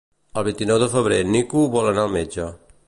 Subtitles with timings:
[0.41, 2.51] El vint-i-nou de febrer en Nico vol anar al metge.